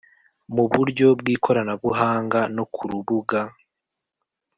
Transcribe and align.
mu 0.53 0.63
buryo 0.73 1.07
bw 1.19 1.25
ikoranabuhanga 1.35 2.39
no 2.55 2.63
ku 2.73 2.81
rubuga 2.89 3.39